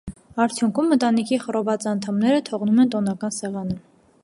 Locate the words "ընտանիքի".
0.95-1.37